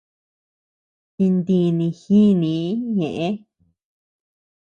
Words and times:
Jintini 1.15 1.87
jinii 1.99 2.67
ñeʼe. 2.97 3.27